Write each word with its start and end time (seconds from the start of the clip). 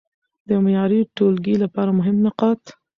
د 0.47 0.49
معياري 0.63 0.99
ټولګي 1.15 1.55
لپاره 1.63 1.91
مهم 1.99 2.17
نقاط: 2.25 2.61